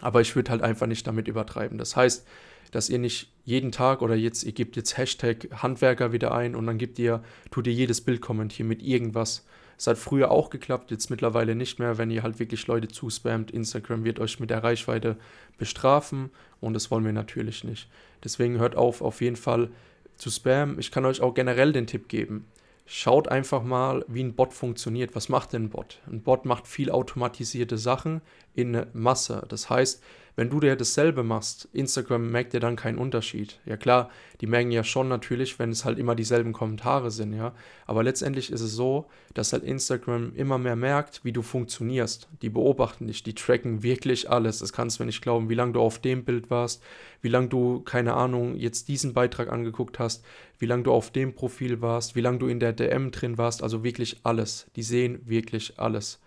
aber 0.00 0.20
ich 0.20 0.36
würde 0.36 0.52
halt 0.52 0.62
einfach 0.62 0.86
nicht 0.86 1.06
damit 1.06 1.26
übertreiben. 1.26 1.76
Das 1.76 1.96
heißt, 1.96 2.24
dass 2.70 2.88
ihr 2.88 2.98
nicht 2.98 3.30
jeden 3.44 3.72
Tag 3.72 4.02
oder 4.02 4.14
jetzt, 4.14 4.44
ihr 4.44 4.52
gebt 4.52 4.76
jetzt 4.76 4.96
Hashtag 4.96 5.48
Handwerker 5.62 6.12
wieder 6.12 6.32
ein 6.32 6.54
und 6.54 6.66
dann 6.66 6.78
gibt 6.78 6.98
ihr, 6.98 7.22
tut 7.50 7.66
ihr 7.66 7.72
jedes 7.72 8.00
Bild 8.00 8.20
kommentieren 8.20 8.68
mit 8.68 8.82
irgendwas. 8.82 9.46
Es 9.78 9.86
hat 9.86 9.96
früher 9.96 10.30
auch 10.30 10.50
geklappt, 10.50 10.90
jetzt 10.90 11.08
mittlerweile 11.08 11.54
nicht 11.54 11.78
mehr, 11.78 11.98
wenn 11.98 12.10
ihr 12.10 12.24
halt 12.24 12.40
wirklich 12.40 12.66
Leute 12.66 12.88
zuspammt. 12.88 13.52
Instagram 13.52 14.04
wird 14.04 14.18
euch 14.18 14.40
mit 14.40 14.50
der 14.50 14.64
Reichweite 14.64 15.16
bestrafen 15.56 16.30
und 16.60 16.74
das 16.74 16.90
wollen 16.90 17.04
wir 17.04 17.12
natürlich 17.12 17.62
nicht. 17.62 17.88
Deswegen 18.24 18.58
hört 18.58 18.76
auf, 18.76 19.00
auf 19.02 19.20
jeden 19.20 19.36
Fall 19.36 19.70
zu 20.16 20.30
spammen. 20.30 20.78
Ich 20.78 20.90
kann 20.90 21.06
euch 21.06 21.20
auch 21.20 21.32
generell 21.32 21.72
den 21.72 21.86
Tipp 21.86 22.08
geben. 22.08 22.44
Schaut 22.86 23.28
einfach 23.28 23.62
mal, 23.62 24.04
wie 24.08 24.24
ein 24.24 24.34
Bot 24.34 24.52
funktioniert. 24.52 25.14
Was 25.14 25.28
macht 25.28 25.52
denn 25.52 25.64
ein 25.64 25.70
Bot? 25.70 26.00
Ein 26.10 26.22
Bot 26.22 26.44
macht 26.44 26.66
viel 26.66 26.90
automatisierte 26.90 27.78
Sachen 27.78 28.20
in 28.58 28.84
Masse. 28.92 29.46
Das 29.48 29.70
heißt, 29.70 30.02
wenn 30.34 30.50
du 30.50 30.58
dir 30.58 30.74
dasselbe 30.74 31.22
machst, 31.22 31.68
Instagram 31.72 32.30
merkt 32.30 32.52
dir 32.52 32.60
dann 32.60 32.74
keinen 32.74 32.98
Unterschied. 32.98 33.60
Ja 33.66 33.76
klar, 33.76 34.10
die 34.40 34.46
merken 34.46 34.72
ja 34.72 34.82
schon 34.82 35.08
natürlich, 35.08 35.60
wenn 35.60 35.70
es 35.70 35.84
halt 35.84 35.98
immer 35.98 36.16
dieselben 36.16 36.52
Kommentare 36.52 37.12
sind, 37.12 37.32
ja. 37.32 37.54
Aber 37.86 38.02
letztendlich 38.02 38.50
ist 38.50 38.60
es 38.60 38.72
so, 38.72 39.06
dass 39.34 39.52
halt 39.52 39.62
Instagram 39.62 40.32
immer 40.34 40.58
mehr 40.58 40.76
merkt, 40.76 41.24
wie 41.24 41.32
du 41.32 41.42
funktionierst. 41.42 42.28
Die 42.42 42.50
beobachten 42.50 43.06
dich, 43.06 43.22
die 43.22 43.34
tracken 43.34 43.82
wirklich 43.84 44.28
alles. 44.28 44.58
Das 44.58 44.72
kannst 44.72 44.98
du 44.98 45.02
mir 45.02 45.06
nicht 45.06 45.22
glauben, 45.22 45.48
wie 45.48 45.54
lange 45.54 45.72
du 45.72 45.80
auf 45.80 46.00
dem 46.00 46.24
Bild 46.24 46.50
warst, 46.50 46.82
wie 47.20 47.28
lange 47.28 47.48
du, 47.48 47.80
keine 47.80 48.14
Ahnung, 48.14 48.56
jetzt 48.56 48.88
diesen 48.88 49.14
Beitrag 49.14 49.50
angeguckt 49.52 49.98
hast, 49.98 50.24
wie 50.58 50.66
lange 50.66 50.84
du 50.84 50.92
auf 50.92 51.10
dem 51.10 51.34
Profil 51.34 51.80
warst, 51.80 52.16
wie 52.16 52.20
lange 52.20 52.38
du 52.38 52.46
in 52.48 52.58
der 52.60 52.72
DM 52.72 53.10
drin 53.12 53.38
warst, 53.38 53.62
also 53.62 53.84
wirklich 53.84 54.20
alles. 54.22 54.66
Die 54.76 54.82
sehen 54.82 55.20
wirklich 55.24 55.78
alles. 55.78 56.20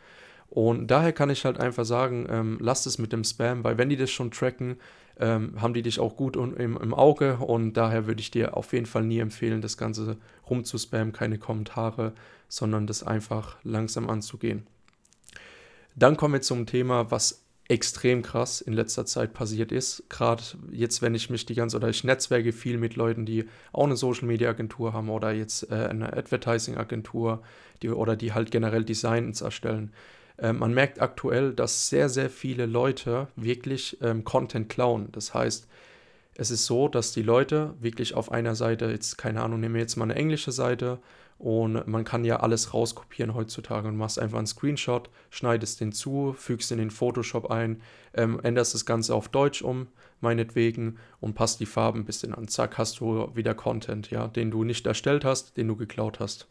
Und 0.51 0.88
daher 0.88 1.13
kann 1.13 1.29
ich 1.29 1.46
halt 1.46 1.62
einfach 1.62 1.86
sagen, 1.86 2.27
ähm, 2.29 2.58
lasst 2.60 2.86
es 2.86 2.98
mit 2.98 3.13
dem 3.13 3.24
Spam, 3.24 3.63
weil 3.63 3.77
wenn 3.77 3.88
die 3.88 3.96
das 3.96 4.12
schon 4.12 4.31
tracken, 4.31 4.75
ähm, 5.17 5.53
haben 5.62 5.74
die 5.74 5.81
dich 5.81 5.98
auch 5.98 6.17
gut 6.17 6.36
im, 6.36 6.77
im 6.77 6.93
Auge 6.93 7.38
und 7.38 7.74
daher 7.74 8.05
würde 8.05 8.20
ich 8.20 8.31
dir 8.31 8.58
auf 8.58 8.74
jeden 8.74 8.86
Fall 8.86 9.05
nie 9.05 9.20
empfehlen, 9.20 9.62
das 9.62 9.77
Ganze 9.77 10.17
rumzuspammen, 10.50 11.13
keine 11.13 11.38
Kommentare, 11.38 12.12
sondern 12.50 12.86
das 12.86 13.01
einfach 13.01 13.55
langsam 13.63 14.10
anzugehen. 14.10 14.67
Dann 15.96 16.17
kommen 16.17 16.34
wir 16.34 16.41
zum 16.41 16.65
Thema, 16.65 17.10
was 17.12 17.46
extrem 17.70 18.22
krass 18.22 18.60
in 18.60 18.74
letzter 18.74 19.05
Zeit 19.05 19.34
passiert 19.34 19.72
ist. 19.72 20.03
Gerade 20.10 20.43
jetzt, 20.70 21.01
wenn 21.01 21.15
ich 21.15 21.29
mich 21.29 21.46
die 21.46 21.55
ganze 21.55 21.77
oder 21.77 21.88
ich 21.88 22.03
netzwerke 22.03 22.51
viel 22.51 22.77
mit 22.77 22.98
Leuten, 22.98 23.25
die 23.25 23.46
auch 23.72 23.86
eine 23.86 23.96
Social 23.96 24.27
Media 24.27 24.50
Agentur 24.50 24.91
haben 24.91 25.10
oder 25.10 25.31
jetzt 25.31 25.72
äh, 25.72 25.75
eine 25.75 26.12
Advertising 26.12 26.75
Agentur 26.75 27.41
die, 27.81 27.89
oder 27.89 28.17
die 28.17 28.34
halt 28.34 28.51
generell 28.51 28.84
Designs 28.84 29.39
erstellen. 29.39 29.93
Äh, 30.38 30.53
man 30.53 30.73
merkt 30.73 31.01
aktuell, 31.01 31.53
dass 31.53 31.89
sehr, 31.89 32.09
sehr 32.09 32.29
viele 32.29 32.65
Leute 32.65 33.27
wirklich 33.35 33.97
ähm, 34.01 34.23
Content 34.23 34.69
klauen. 34.69 35.09
Das 35.11 35.33
heißt, 35.33 35.67
es 36.35 36.51
ist 36.51 36.65
so, 36.65 36.88
dass 36.88 37.11
die 37.11 37.23
Leute 37.23 37.75
wirklich 37.79 38.13
auf 38.15 38.31
einer 38.31 38.55
Seite, 38.55 38.85
jetzt 38.85 39.17
keine 39.17 39.41
Ahnung, 39.41 39.59
nehmen 39.59 39.75
wir 39.75 39.81
jetzt 39.81 39.97
mal 39.97 40.05
eine 40.05 40.15
englische 40.15 40.51
Seite 40.51 41.00
und 41.38 41.88
man 41.88 42.03
kann 42.03 42.23
ja 42.23 42.39
alles 42.39 42.73
rauskopieren 42.73 43.33
heutzutage 43.33 43.88
und 43.88 43.97
machst 43.97 44.19
einfach 44.19 44.38
einen 44.38 44.47
Screenshot, 44.47 45.09
schneidest 45.31 45.81
den 45.81 45.91
zu, 45.91 46.33
fügst 46.38 46.71
in 46.71 46.77
den 46.77 46.91
Photoshop 46.91 47.50
ein, 47.50 47.81
ähm, 48.13 48.39
änderst 48.43 48.73
das 48.75 48.85
Ganze 48.85 49.15
auf 49.15 49.27
Deutsch 49.27 49.61
um, 49.61 49.88
meinetwegen, 50.19 51.00
und 51.19 51.33
passt 51.33 51.59
die 51.59 51.65
Farben 51.65 52.01
ein 52.01 52.05
bisschen 52.05 52.35
an. 52.35 52.47
Zack, 52.47 52.77
hast 52.77 53.00
du 53.00 53.29
wieder 53.35 53.55
Content, 53.55 54.11
ja, 54.11 54.27
den 54.27 54.51
du 54.51 54.63
nicht 54.63 54.85
erstellt 54.85 55.25
hast, 55.25 55.57
den 55.57 55.67
du 55.67 55.75
geklaut 55.75 56.19
hast. 56.19 56.47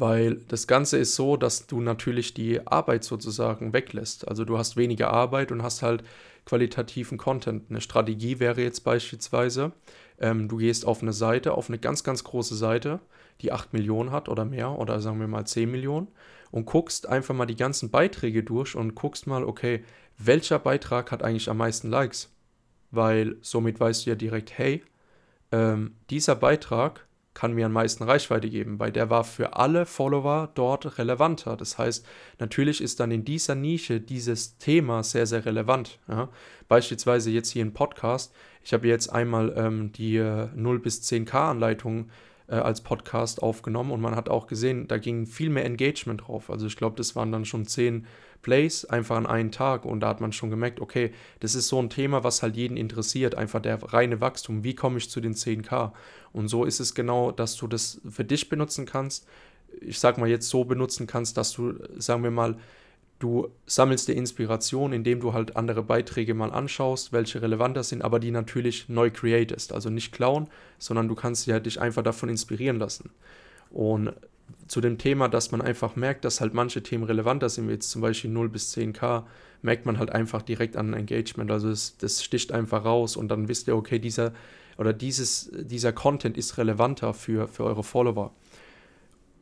Weil 0.00 0.36
das 0.48 0.66
Ganze 0.66 0.96
ist 0.96 1.14
so, 1.14 1.36
dass 1.36 1.66
du 1.66 1.82
natürlich 1.82 2.32
die 2.32 2.66
Arbeit 2.66 3.04
sozusagen 3.04 3.74
weglässt. 3.74 4.26
Also 4.26 4.46
du 4.46 4.56
hast 4.56 4.78
weniger 4.78 5.10
Arbeit 5.10 5.52
und 5.52 5.62
hast 5.62 5.82
halt 5.82 6.02
qualitativen 6.46 7.18
Content. 7.18 7.64
Eine 7.68 7.82
Strategie 7.82 8.40
wäre 8.40 8.62
jetzt 8.62 8.80
beispielsweise, 8.80 9.72
ähm, 10.18 10.48
du 10.48 10.56
gehst 10.56 10.86
auf 10.86 11.02
eine 11.02 11.12
Seite, 11.12 11.52
auf 11.52 11.68
eine 11.68 11.78
ganz, 11.78 12.02
ganz 12.02 12.24
große 12.24 12.54
Seite, 12.56 13.00
die 13.42 13.52
8 13.52 13.74
Millionen 13.74 14.10
hat 14.10 14.30
oder 14.30 14.46
mehr 14.46 14.70
oder 14.78 15.02
sagen 15.02 15.20
wir 15.20 15.28
mal 15.28 15.44
10 15.44 15.70
Millionen 15.70 16.08
und 16.50 16.64
guckst 16.64 17.06
einfach 17.06 17.34
mal 17.34 17.44
die 17.44 17.56
ganzen 17.56 17.90
Beiträge 17.90 18.42
durch 18.42 18.76
und 18.76 18.94
guckst 18.94 19.26
mal, 19.26 19.44
okay, 19.44 19.84
welcher 20.16 20.58
Beitrag 20.58 21.12
hat 21.12 21.22
eigentlich 21.22 21.50
am 21.50 21.58
meisten 21.58 21.90
Likes? 21.90 22.32
Weil 22.90 23.36
somit 23.42 23.78
weißt 23.78 24.06
du 24.06 24.10
ja 24.10 24.16
direkt, 24.16 24.56
hey, 24.56 24.82
ähm, 25.52 25.96
dieser 26.08 26.36
Beitrag 26.36 27.06
kann 27.40 27.54
mir 27.54 27.64
am 27.64 27.72
meisten 27.72 28.04
Reichweite 28.04 28.50
geben, 28.50 28.78
weil 28.78 28.92
der 28.92 29.08
war 29.08 29.24
für 29.24 29.56
alle 29.56 29.86
Follower 29.86 30.50
dort 30.54 30.98
relevanter. 30.98 31.56
Das 31.56 31.78
heißt, 31.78 32.06
natürlich 32.38 32.82
ist 32.82 33.00
dann 33.00 33.10
in 33.10 33.24
dieser 33.24 33.54
Nische 33.54 33.98
dieses 33.98 34.58
Thema 34.58 35.02
sehr, 35.02 35.24
sehr 35.24 35.46
relevant. 35.46 35.98
Ja? 36.06 36.28
Beispielsweise 36.68 37.30
jetzt 37.30 37.48
hier 37.48 37.62
im 37.62 37.72
Podcast. 37.72 38.34
Ich 38.62 38.74
habe 38.74 38.88
jetzt 38.88 39.08
einmal 39.08 39.54
ähm, 39.56 39.90
die 39.90 40.16
äh, 40.16 40.48
0 40.54 40.80
bis 40.80 41.00
10k 41.00 41.52
Anleitung 41.52 42.00
äh, 42.00 42.29
als 42.50 42.80
Podcast 42.80 43.42
aufgenommen 43.42 43.92
und 43.92 44.00
man 44.00 44.16
hat 44.16 44.28
auch 44.28 44.46
gesehen, 44.46 44.88
da 44.88 44.98
ging 44.98 45.26
viel 45.26 45.50
mehr 45.50 45.64
Engagement 45.64 46.22
drauf. 46.26 46.50
Also 46.50 46.66
ich 46.66 46.76
glaube, 46.76 46.96
das 46.96 47.14
waren 47.14 47.30
dann 47.30 47.44
schon 47.44 47.64
10 47.64 48.06
Plays 48.42 48.84
einfach 48.84 49.16
an 49.16 49.26
einen 49.26 49.52
Tag 49.52 49.84
und 49.84 50.00
da 50.00 50.08
hat 50.08 50.20
man 50.20 50.32
schon 50.32 50.50
gemerkt, 50.50 50.80
okay, 50.80 51.12
das 51.40 51.54
ist 51.54 51.68
so 51.68 51.80
ein 51.80 51.90
Thema, 51.90 52.24
was 52.24 52.42
halt 52.42 52.56
jeden 52.56 52.76
interessiert, 52.76 53.34
einfach 53.34 53.60
der 53.60 53.82
reine 53.92 54.20
Wachstum, 54.20 54.64
wie 54.64 54.74
komme 54.74 54.98
ich 54.98 55.10
zu 55.10 55.20
den 55.20 55.34
10k? 55.34 55.92
Und 56.32 56.48
so 56.48 56.64
ist 56.64 56.80
es 56.80 56.94
genau, 56.94 57.32
dass 57.32 57.56
du 57.56 57.66
das 57.66 58.00
für 58.08 58.24
dich 58.24 58.48
benutzen 58.48 58.86
kannst. 58.86 59.26
Ich 59.80 59.98
sag 60.00 60.18
mal 60.18 60.28
jetzt 60.28 60.48
so 60.48 60.64
benutzen 60.64 61.06
kannst, 61.06 61.36
dass 61.36 61.52
du, 61.52 61.74
sagen 61.98 62.22
wir 62.22 62.30
mal, 62.30 62.56
du 63.20 63.48
sammelst 63.66 64.08
dir 64.08 64.14
Inspiration, 64.14 64.92
indem 64.92 65.20
du 65.20 65.32
halt 65.32 65.56
andere 65.56 65.84
Beiträge 65.84 66.34
mal 66.34 66.50
anschaust, 66.50 67.12
welche 67.12 67.40
relevanter 67.40 67.84
sind, 67.84 68.02
aber 68.02 68.18
die 68.18 68.32
natürlich 68.32 68.88
neu 68.88 69.10
createst. 69.10 69.72
Also 69.72 69.90
nicht 69.90 70.12
klauen, 70.12 70.48
sondern 70.78 71.06
du 71.06 71.14
kannst 71.14 71.46
ja 71.46 71.60
dich 71.60 71.80
einfach 71.80 72.02
davon 72.02 72.28
inspirieren 72.28 72.78
lassen. 72.78 73.10
Und 73.70 74.12
zu 74.66 74.80
dem 74.80 74.98
Thema, 74.98 75.28
dass 75.28 75.52
man 75.52 75.60
einfach 75.60 75.96
merkt, 75.96 76.24
dass 76.24 76.40
halt 76.40 76.54
manche 76.54 76.82
Themen 76.82 77.04
relevanter 77.04 77.48
sind, 77.48 77.68
wie 77.68 77.72
jetzt 77.72 77.90
zum 77.90 78.02
Beispiel 78.02 78.30
0 78.30 78.48
bis 78.48 78.74
10k, 78.74 79.24
merkt 79.62 79.86
man 79.86 79.98
halt 79.98 80.10
einfach 80.10 80.42
direkt 80.42 80.76
an 80.76 80.94
Engagement. 80.94 81.50
Also 81.50 81.68
es, 81.68 81.96
das 81.98 82.24
sticht 82.24 82.52
einfach 82.52 82.84
raus 82.84 83.16
und 83.16 83.28
dann 83.28 83.48
wisst 83.48 83.68
ihr, 83.68 83.76
okay, 83.76 83.98
dieser 83.98 84.32
oder 84.78 84.94
dieses, 84.94 85.50
dieser 85.52 85.92
Content 85.92 86.38
ist 86.38 86.56
relevanter 86.56 87.12
für, 87.12 87.48
für 87.48 87.64
eure 87.64 87.82
Follower. 87.82 88.32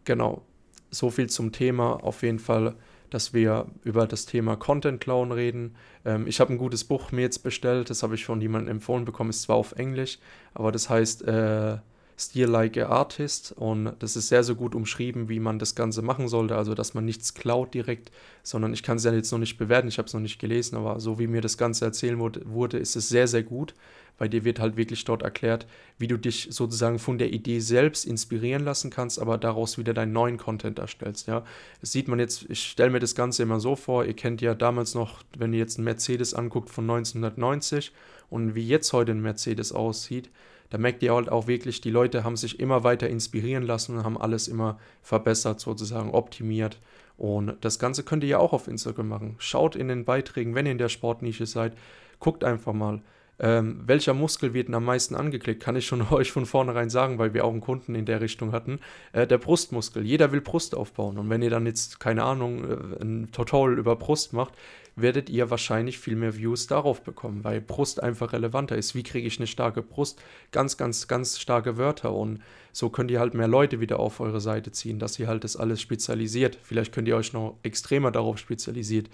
Genau. 0.04 0.42
So 0.90 1.10
viel 1.10 1.28
zum 1.28 1.52
Thema. 1.52 2.02
Auf 2.02 2.22
jeden 2.22 2.40
Fall, 2.40 2.74
dass 3.10 3.32
wir 3.32 3.66
über 3.84 4.06
das 4.06 4.26
Thema 4.26 4.56
Content 4.56 5.00
Clown 5.00 5.32
reden. 5.32 5.74
Ähm, 6.04 6.26
ich 6.26 6.40
habe 6.40 6.52
ein 6.52 6.58
gutes 6.58 6.84
Buch 6.84 7.12
mir 7.12 7.22
jetzt 7.22 7.42
bestellt, 7.42 7.90
das 7.90 8.02
habe 8.02 8.14
ich 8.14 8.24
von 8.24 8.40
jemandem 8.40 8.76
empfohlen 8.76 9.04
bekommen, 9.04 9.30
ist 9.30 9.42
zwar 9.42 9.56
auf 9.56 9.72
Englisch, 9.72 10.18
aber 10.54 10.72
das 10.72 10.90
heißt 10.90 11.22
äh, 11.22 11.78
Steal 12.18 12.50
Like 12.50 12.76
a 12.76 12.86
Artist 12.86 13.52
und 13.52 13.92
das 14.00 14.16
ist 14.16 14.28
sehr, 14.28 14.42
sehr 14.42 14.56
gut 14.56 14.74
umschrieben, 14.74 15.28
wie 15.28 15.38
man 15.38 15.60
das 15.60 15.76
Ganze 15.76 16.02
machen 16.02 16.26
sollte. 16.26 16.56
Also, 16.56 16.74
dass 16.74 16.92
man 16.92 17.04
nichts 17.04 17.32
klaut 17.32 17.74
direkt, 17.74 18.10
sondern 18.42 18.72
ich 18.72 18.82
kann 18.82 18.96
es 18.96 19.04
ja 19.04 19.12
jetzt 19.12 19.30
noch 19.30 19.38
nicht 19.38 19.56
bewerten, 19.56 19.86
ich 19.86 19.98
habe 19.98 20.06
es 20.06 20.14
noch 20.14 20.20
nicht 20.20 20.40
gelesen, 20.40 20.76
aber 20.76 20.98
so 20.98 21.20
wie 21.20 21.28
mir 21.28 21.40
das 21.40 21.56
Ganze 21.56 21.84
erzählen 21.84 22.18
wurde, 22.18 22.42
wurde, 22.44 22.78
ist 22.78 22.96
es 22.96 23.08
sehr, 23.08 23.28
sehr 23.28 23.44
gut. 23.44 23.74
Bei 24.18 24.28
dir 24.28 24.44
wird 24.44 24.58
halt 24.58 24.76
wirklich 24.76 25.04
dort 25.04 25.22
erklärt, 25.22 25.66
wie 25.96 26.08
du 26.08 26.16
dich 26.16 26.48
sozusagen 26.50 26.98
von 26.98 27.18
der 27.18 27.32
Idee 27.32 27.60
selbst 27.60 28.04
inspirieren 28.04 28.64
lassen 28.64 28.90
kannst, 28.90 29.20
aber 29.20 29.38
daraus 29.38 29.78
wieder 29.78 29.94
deinen 29.94 30.12
neuen 30.12 30.36
Content 30.36 30.78
erstellst. 30.78 31.28
Ja, 31.28 31.44
das 31.80 31.92
sieht 31.92 32.08
man 32.08 32.18
jetzt, 32.18 32.46
ich 32.50 32.62
stelle 32.62 32.90
mir 32.90 32.98
das 32.98 33.14
Ganze 33.14 33.44
immer 33.44 33.60
so 33.60 33.76
vor, 33.76 34.04
ihr 34.04 34.14
kennt 34.14 34.40
ja 34.40 34.54
damals 34.54 34.94
noch, 34.94 35.22
wenn 35.36 35.52
ihr 35.52 35.60
jetzt 35.60 35.78
einen 35.78 35.84
Mercedes 35.84 36.34
anguckt 36.34 36.68
von 36.68 36.84
1990 36.84 37.92
und 38.28 38.54
wie 38.54 38.66
jetzt 38.66 38.92
heute 38.92 39.12
ein 39.12 39.22
Mercedes 39.22 39.72
aussieht, 39.72 40.30
da 40.70 40.76
merkt 40.76 41.02
ihr 41.02 41.14
halt 41.14 41.30
auch 41.30 41.46
wirklich, 41.46 41.80
die 41.80 41.90
Leute 41.90 42.24
haben 42.24 42.36
sich 42.36 42.60
immer 42.60 42.84
weiter 42.84 43.08
inspirieren 43.08 43.62
lassen 43.62 43.96
und 43.96 44.04
haben 44.04 44.18
alles 44.18 44.48
immer 44.48 44.78
verbessert, 45.00 45.60
sozusagen 45.60 46.10
optimiert. 46.10 46.78
Und 47.16 47.56
das 47.62 47.78
Ganze 47.78 48.02
könnt 48.04 48.22
ihr 48.22 48.30
ja 48.30 48.38
auch 48.38 48.52
auf 48.52 48.68
Instagram 48.68 49.08
machen. 49.08 49.34
Schaut 49.38 49.76
in 49.76 49.88
den 49.88 50.04
Beiträgen, 50.04 50.54
wenn 50.54 50.66
ihr 50.66 50.72
in 50.72 50.78
der 50.78 50.88
Sportnische 50.88 51.46
seid, 51.46 51.76
guckt 52.20 52.44
einfach 52.44 52.72
mal. 52.72 53.00
Ähm, 53.40 53.82
welcher 53.86 54.14
Muskel 54.14 54.52
wird 54.52 54.72
am 54.72 54.84
meisten 54.84 55.14
angeklickt? 55.14 55.62
Kann 55.62 55.76
ich 55.76 55.86
schon 55.86 56.02
euch 56.10 56.32
von 56.32 56.46
vornherein 56.46 56.90
sagen, 56.90 57.18
weil 57.18 57.34
wir 57.34 57.44
auch 57.44 57.52
einen 57.52 57.60
Kunden 57.60 57.94
in 57.94 58.04
der 58.04 58.20
Richtung 58.20 58.52
hatten. 58.52 58.80
Äh, 59.12 59.26
der 59.26 59.38
Brustmuskel. 59.38 60.04
Jeder 60.04 60.32
will 60.32 60.40
Brust 60.40 60.74
aufbauen. 60.74 61.18
Und 61.18 61.30
wenn 61.30 61.42
ihr 61.42 61.50
dann 61.50 61.66
jetzt, 61.66 62.00
keine 62.00 62.24
Ahnung, 62.24 62.64
äh, 62.64 63.02
ein 63.02 63.30
Tutorial 63.32 63.78
über 63.78 63.96
Brust 63.96 64.32
macht, 64.32 64.54
werdet 65.00 65.30
ihr 65.30 65.50
wahrscheinlich 65.50 65.98
viel 65.98 66.16
mehr 66.16 66.36
Views 66.36 66.66
darauf 66.66 67.02
bekommen, 67.02 67.44
weil 67.44 67.60
Brust 67.60 68.02
einfach 68.02 68.32
relevanter 68.32 68.76
ist. 68.76 68.94
Wie 68.94 69.02
kriege 69.02 69.26
ich 69.26 69.38
eine 69.38 69.46
starke 69.46 69.82
Brust? 69.82 70.20
Ganz, 70.50 70.76
ganz, 70.76 71.06
ganz 71.08 71.38
starke 71.38 71.78
Wörter 71.78 72.12
und 72.12 72.40
so 72.72 72.90
könnt 72.90 73.10
ihr 73.10 73.20
halt 73.20 73.34
mehr 73.34 73.48
Leute 73.48 73.80
wieder 73.80 74.00
auf 74.00 74.20
eure 74.20 74.40
Seite 74.40 74.72
ziehen, 74.72 74.98
dass 74.98 75.18
ihr 75.18 75.28
halt 75.28 75.44
das 75.44 75.56
alles 75.56 75.80
spezialisiert. 75.80 76.58
Vielleicht 76.62 76.92
könnt 76.92 77.08
ihr 77.08 77.16
euch 77.16 77.32
noch 77.32 77.58
extremer 77.62 78.10
darauf 78.10 78.38
spezialisiert, 78.38 79.08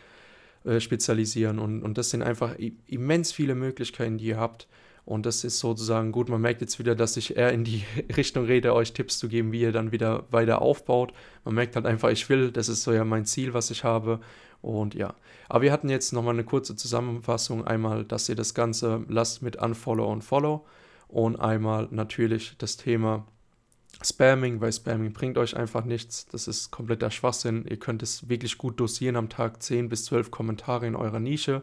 äh, 0.65 0.81
spezialisieren 0.81 1.59
und, 1.59 1.83
und 1.83 1.99
das 1.99 2.11
sind 2.11 2.23
einfach 2.23 2.57
immens 2.87 3.33
viele 3.33 3.55
Möglichkeiten, 3.55 4.19
die 4.19 4.27
ihr 4.27 4.39
habt. 4.39 4.67
Und 5.05 5.27
das 5.27 5.45
ist 5.45 5.59
sozusagen 5.59 6.13
gut. 6.13 6.31
Man 6.31 6.41
merkt 6.41 6.63
jetzt 6.63 6.79
wieder, 6.79 6.95
dass 6.95 7.19
ich 7.19 7.37
eher 7.37 7.53
in 7.53 7.65
die 7.65 7.85
Richtung 8.17 8.47
rede, 8.47 8.75
euch 8.75 8.95
Tipps 8.95 9.19
zu 9.19 9.29
geben, 9.29 9.53
wie 9.53 9.61
ihr 9.61 9.73
dann 9.73 9.93
wieder 9.93 10.25
weiter 10.31 10.63
aufbaut. 10.63 11.13
Man 11.45 11.55
merkt 11.55 11.77
halt 11.77 11.85
einfach, 11.85 12.09
ich 12.09 12.29
will, 12.31 12.51
das 12.51 12.71
ist 12.71 12.83
so 12.83 12.93
ja 12.93 13.05
mein 13.05 13.27
Ziel, 13.27 13.53
was 13.53 13.71
ich 13.71 13.85
habe. 13.85 14.21
Und 14.63 14.95
ja, 14.95 15.15
aber 15.51 15.63
wir 15.63 15.73
hatten 15.73 15.91
jetzt 15.91 16.13
nochmal 16.13 16.33
eine 16.33 16.45
kurze 16.45 16.75
Zusammenfassung. 16.75 17.67
Einmal, 17.67 18.05
dass 18.05 18.31
ihr 18.31 18.35
das 18.35 18.55
Ganze 18.55 19.05
lasst 19.09 19.43
mit 19.43 19.57
Unfollow 19.57 20.11
und 20.11 20.23
Follow. 20.23 20.65
Und 21.09 21.37
einmal 21.37 21.89
natürlich 21.91 22.57
das 22.57 22.79
Thema 22.79 23.27
Spamming, 24.03 24.61
weil 24.61 24.73
Spamming 24.73 25.13
bringt 25.13 25.39
euch 25.39 25.57
einfach 25.57 25.85
nichts. 25.85 26.27
Das 26.27 26.49
ist 26.49 26.71
kompletter 26.71 27.11
Schwachsinn. 27.11 27.67
Ihr 27.69 27.79
könnt 27.79 28.03
es 28.03 28.29
wirklich 28.29 28.59
gut 28.59 28.81
dosieren 28.81 29.17
am 29.17 29.29
Tag 29.29 29.63
10 29.63 29.89
bis 29.89 30.05
12 30.07 30.31
Kommentare 30.31 30.87
in 30.87 30.97
eurer 30.97 31.21
Nische. 31.21 31.63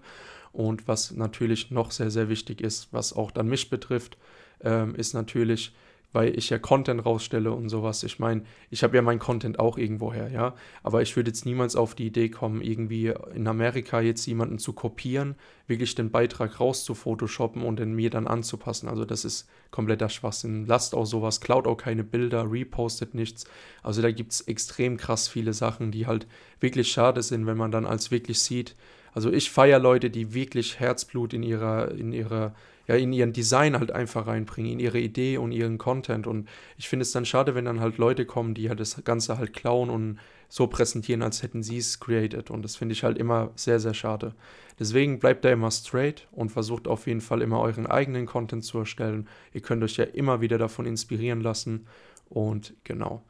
Und 0.52 0.88
was 0.88 1.12
natürlich 1.12 1.72
noch 1.72 1.92
sehr, 1.92 2.12
sehr 2.12 2.30
wichtig 2.30 2.62
ist, 2.62 2.90
was 2.92 3.14
auch 3.14 3.32
dann 3.32 3.48
mich 3.48 3.70
betrifft, 3.70 4.18
ähm, 4.62 4.96
ist 4.96 5.14
natürlich, 5.14 5.74
weil 6.14 6.38
ich 6.38 6.50
ja 6.50 6.60
Content 6.60 7.06
rausstelle 7.06 7.52
und 7.52 7.70
sowas. 7.70 8.04
Ich 8.04 8.20
meine, 8.20 8.44
ich 8.70 8.84
habe 8.84 8.96
ja 8.96 9.02
meinen 9.02 9.20
Content 9.20 9.60
auch 9.60 9.78
irgendwoher, 9.78 10.30
ja. 10.30 10.56
Aber 10.84 11.02
ich 11.02 11.16
würde 11.16 11.30
jetzt 11.30 11.46
niemals 11.46 11.76
auf 11.76 11.96
die 11.96 12.08
Idee 12.08 12.30
kommen, 12.30 12.62
irgendwie 12.62 13.14
in 13.34 13.48
Amerika 13.48 14.02
jetzt 14.02 14.26
jemanden 14.26 14.60
zu 14.60 14.74
kopieren, 14.74 15.36
wirklich 15.68 15.96
den 15.96 16.12
Beitrag 16.12 16.60
raus 16.60 16.84
zu 16.84 16.96
photoshoppen 16.96 17.64
und 17.64 17.80
den 17.80 17.94
mir 17.94 18.10
dann 18.10 18.28
anzupassen. 18.28 18.90
Also 18.90 19.06
das 19.06 19.24
ist 19.24 19.50
kompletter 19.72 20.10
Schwachsinn. 20.10 20.66
Lasst 20.66 20.94
auch 20.94 21.06
sowas, 21.06 21.40
klaut 21.40 21.68
auch 21.68 21.78
keine 21.78 22.04
Bilder, 22.04 22.52
repostet 22.52 23.14
nichts. 23.14 23.46
Also 23.82 24.02
da 24.02 24.12
gibt 24.12 24.34
es 24.34 24.42
extrem 24.42 24.98
krass 24.98 25.30
viele 25.30 25.54
Sachen, 25.54 25.92
die 25.92 26.08
halt 26.08 26.28
wirklich 26.60 26.92
schade 26.92 27.24
sind, 27.24 27.46
wenn 27.46 27.58
man 27.58 27.72
dann 27.72 27.86
als 27.86 28.12
wirklich 28.12 28.40
sieht. 28.40 28.76
Also 29.14 29.32
ich 29.32 29.52
feiere 29.52 29.80
Leute, 29.80 30.10
die 30.10 30.34
wirklich 30.34 30.80
Herzblut 30.80 31.34
in 31.34 31.44
ihrer, 31.44 31.92
in 31.92 32.14
ihrer 32.14 32.54
ja, 32.92 32.98
in 32.98 33.14
ihren 33.14 33.32
Design 33.32 33.80
halt 33.80 33.92
einfach 33.92 34.28
reinbringen, 34.28 34.74
in 34.74 34.80
ihre 34.80 35.00
Idee 35.00 35.38
und 35.38 35.54
ihren 35.54 35.78
Content. 35.78 36.28
Und 36.28 36.50
ich 36.78 36.90
finde 36.90 37.04
es 37.04 37.14
dann 37.14 37.26
schade, 37.26 37.56
wenn 37.56 37.64
dann 37.64 37.80
halt 37.80 37.98
Leute 37.98 38.26
kommen, 38.26 38.54
die 38.54 38.68
halt 38.68 38.82
das 38.82 39.02
Ganze 39.06 39.38
halt 39.38 39.54
klauen 39.54 39.90
und 39.90 40.20
so 40.50 40.68
präsentieren, 40.68 41.22
als 41.22 41.42
hätten 41.42 41.64
sie 41.64 41.78
es 41.78 42.02
created. 42.02 42.52
Und 42.52 42.64
das 42.64 42.76
finde 42.76 42.92
ich 42.92 43.06
halt 43.06 43.18
immer 43.18 43.52
sehr, 43.56 43.80
sehr 43.80 43.94
schade. 43.94 44.36
Deswegen 44.78 45.20
bleibt 45.20 45.46
da 45.46 45.52
immer 45.52 45.72
straight 45.72 46.28
und 46.34 46.52
versucht 46.52 46.88
auf 46.90 47.08
jeden 47.08 47.22
Fall 47.22 47.42
immer 47.42 47.62
euren 47.62 47.88
eigenen 47.88 48.26
Content 48.26 48.66
zu 48.66 48.80
erstellen. 48.80 49.30
Ihr 49.54 49.62
könnt 49.62 49.84
euch 49.84 49.96
ja 49.96 50.04
immer 50.04 50.42
wieder 50.42 50.58
davon 50.58 50.86
inspirieren 50.86 51.40
lassen. 51.40 51.88
Und 52.30 52.74
genau 52.84 53.24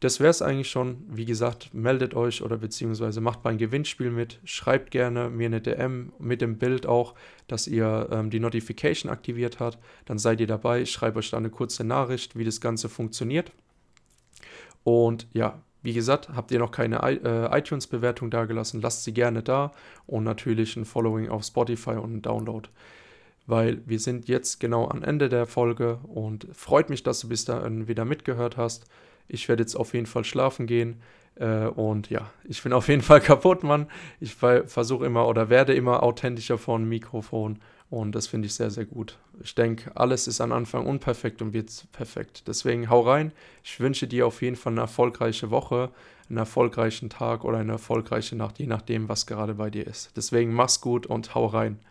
das 0.00 0.20
wäre 0.20 0.30
es 0.30 0.42
eigentlich 0.42 0.70
schon. 0.70 1.04
Wie 1.08 1.24
gesagt, 1.24 1.72
meldet 1.72 2.14
euch 2.14 2.42
oder 2.42 2.58
beziehungsweise 2.58 3.20
macht 3.20 3.42
bei 3.42 3.54
Gewinnspiel 3.54 4.10
mit. 4.10 4.40
Schreibt 4.44 4.90
gerne 4.90 5.30
mir 5.30 5.46
eine 5.46 5.60
DM 5.60 6.12
mit 6.18 6.42
dem 6.42 6.58
Bild 6.58 6.86
auch, 6.86 7.14
dass 7.46 7.66
ihr 7.66 8.08
ähm, 8.10 8.30
die 8.30 8.40
Notification 8.40 9.10
aktiviert 9.10 9.58
habt. 9.58 9.78
Dann 10.04 10.18
seid 10.18 10.40
ihr 10.40 10.46
dabei. 10.46 10.82
Ich 10.82 10.92
schreibe 10.92 11.18
euch 11.18 11.30
da 11.30 11.38
eine 11.38 11.50
kurze 11.50 11.84
Nachricht, 11.84 12.36
wie 12.36 12.44
das 12.44 12.60
Ganze 12.60 12.88
funktioniert. 12.90 13.52
Und 14.84 15.26
ja, 15.32 15.62
wie 15.82 15.94
gesagt, 15.94 16.30
habt 16.34 16.50
ihr 16.50 16.58
noch 16.58 16.72
keine 16.72 17.00
äh, 17.02 17.58
iTunes-Bewertung 17.58 18.30
dagelassen, 18.30 18.80
lasst 18.82 19.04
sie 19.04 19.14
gerne 19.14 19.42
da 19.42 19.72
und 20.06 20.24
natürlich 20.24 20.76
ein 20.76 20.84
Following 20.84 21.28
auf 21.28 21.44
Spotify 21.44 21.92
und 21.92 22.16
ein 22.16 22.22
Download. 22.22 22.68
Weil 23.46 23.80
wir 23.86 24.00
sind 24.00 24.28
jetzt 24.28 24.58
genau 24.58 24.88
am 24.88 25.02
Ende 25.02 25.28
der 25.28 25.46
Folge 25.46 26.00
und 26.02 26.48
freut 26.52 26.90
mich, 26.90 27.04
dass 27.04 27.20
du 27.20 27.28
bis 27.28 27.44
dahin 27.44 27.86
wieder 27.86 28.04
mitgehört 28.04 28.56
hast. 28.56 28.86
Ich 29.28 29.48
werde 29.48 29.62
jetzt 29.62 29.74
auf 29.74 29.94
jeden 29.94 30.06
Fall 30.06 30.24
schlafen 30.24 30.66
gehen. 30.66 31.00
Äh, 31.36 31.66
und 31.66 32.10
ja, 32.10 32.30
ich 32.44 32.62
bin 32.62 32.72
auf 32.72 32.88
jeden 32.88 33.02
Fall 33.02 33.20
kaputt, 33.22 33.62
Mann. 33.62 33.86
Ich 34.20 34.34
versuche 34.34 35.06
immer 35.06 35.26
oder 35.28 35.48
werde 35.48 35.74
immer 35.74 36.02
authentischer 36.02 36.58
vor 36.58 36.78
dem 36.78 36.88
Mikrofon. 36.88 37.58
Und 37.88 38.16
das 38.16 38.26
finde 38.26 38.46
ich 38.46 38.54
sehr, 38.54 38.70
sehr 38.70 38.84
gut. 38.84 39.16
Ich 39.42 39.54
denke, 39.54 39.92
alles 39.94 40.26
ist 40.26 40.40
am 40.40 40.52
Anfang 40.52 40.86
unperfekt 40.86 41.40
und 41.40 41.52
wird 41.52 41.86
perfekt. 41.92 42.48
Deswegen 42.48 42.90
hau 42.90 43.00
rein. 43.00 43.32
Ich 43.62 43.78
wünsche 43.78 44.08
dir 44.08 44.26
auf 44.26 44.42
jeden 44.42 44.56
Fall 44.56 44.72
eine 44.72 44.80
erfolgreiche 44.80 45.50
Woche, 45.50 45.90
einen 46.28 46.38
erfolgreichen 46.38 47.10
Tag 47.10 47.44
oder 47.44 47.58
eine 47.58 47.72
erfolgreiche 47.72 48.34
Nacht, 48.34 48.58
je 48.58 48.66
nachdem, 48.66 49.08
was 49.08 49.26
gerade 49.26 49.54
bei 49.54 49.70
dir 49.70 49.86
ist. 49.86 50.16
Deswegen 50.16 50.52
mach's 50.52 50.80
gut 50.80 51.06
und 51.06 51.36
hau 51.36 51.46
rein. 51.46 51.78